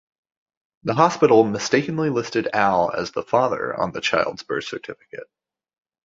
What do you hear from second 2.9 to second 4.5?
as the father on the child's